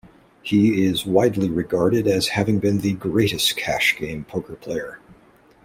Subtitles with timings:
[0.41, 4.97] He is widely regarded as having been the greatest cash game poker player.